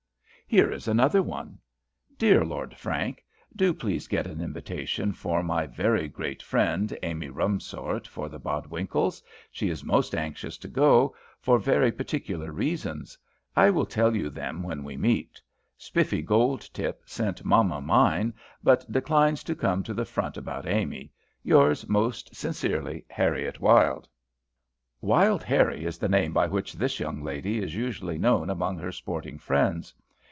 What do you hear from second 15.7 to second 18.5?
Spiffy Goldtip sent mamma mine,